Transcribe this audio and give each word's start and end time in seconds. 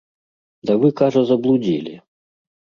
Да 0.69 0.77
вы, 0.85 0.89
кажа, 1.03 1.23
заблудзілі. 1.29 1.95